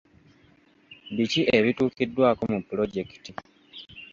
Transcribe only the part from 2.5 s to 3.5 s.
mu pulojekiti?